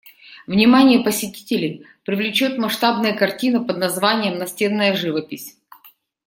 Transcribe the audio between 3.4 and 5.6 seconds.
под названием «Настенная живопись».